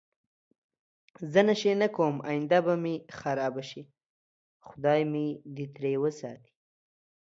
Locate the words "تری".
5.75-5.95